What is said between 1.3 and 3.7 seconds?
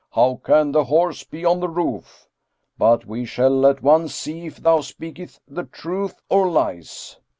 on the roof? But we shall